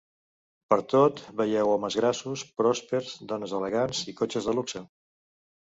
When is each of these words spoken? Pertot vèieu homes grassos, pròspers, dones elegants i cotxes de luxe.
Pertot 0.73 1.21
vèieu 1.41 1.69
homes 1.73 1.99
grassos, 1.99 2.45
pròspers, 2.63 3.13
dones 3.35 3.55
elegants 3.61 4.03
i 4.15 4.19
cotxes 4.25 4.51
de 4.51 4.59
luxe. 4.61 4.85